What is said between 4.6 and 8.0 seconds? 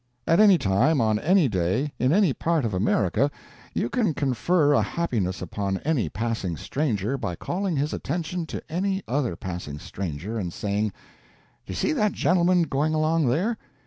a happiness upon any passing stranger by calling his